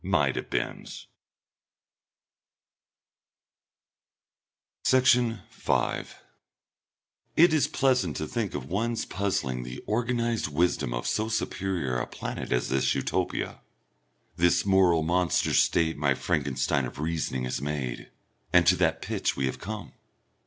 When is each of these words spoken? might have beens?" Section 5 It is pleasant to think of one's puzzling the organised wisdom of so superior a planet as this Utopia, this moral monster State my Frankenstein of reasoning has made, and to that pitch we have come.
might 0.03 0.35
have 0.35 0.49
beens?" 0.49 1.05
Section 4.83 5.41
5 5.51 6.15
It 7.35 7.53
is 7.53 7.67
pleasant 7.67 8.17
to 8.17 8.25
think 8.25 8.55
of 8.55 8.65
one's 8.67 9.05
puzzling 9.05 9.61
the 9.61 9.83
organised 9.87 10.47
wisdom 10.49 10.91
of 10.95 11.05
so 11.05 11.27
superior 11.29 11.99
a 11.99 12.07
planet 12.07 12.51
as 12.51 12.69
this 12.69 12.95
Utopia, 12.95 13.61
this 14.35 14.65
moral 14.65 15.03
monster 15.03 15.53
State 15.53 15.97
my 15.97 16.15
Frankenstein 16.15 16.85
of 16.85 16.97
reasoning 16.97 17.43
has 17.43 17.61
made, 17.61 18.09
and 18.51 18.65
to 18.65 18.75
that 18.77 19.03
pitch 19.03 19.37
we 19.37 19.45
have 19.45 19.59
come. 19.59 19.93